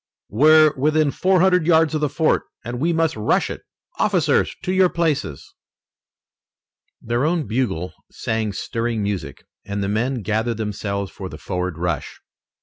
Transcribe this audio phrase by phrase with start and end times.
[0.29, 3.61] "We're within four hundred yards of the fort, and we must rush it!
[3.99, 5.53] Officers, to your places!"
[6.99, 12.19] Their own bugle sang stirring music, and the men gathered themselves for the forward rush.